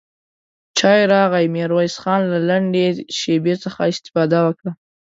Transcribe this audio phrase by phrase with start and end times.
[0.77, 2.85] چای راغی، ميرويس خان له لنډې
[3.19, 4.71] شيبې څخه استفاده وکړه.